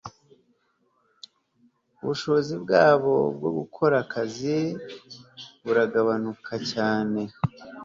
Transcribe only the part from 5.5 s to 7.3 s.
buragabanuka cyane